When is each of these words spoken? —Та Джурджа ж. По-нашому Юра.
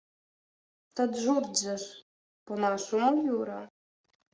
—Та 0.95 1.03
Джурджа 1.13 1.75
ж. 1.81 2.07
По-нашому 2.45 3.11
Юра. 3.35 3.61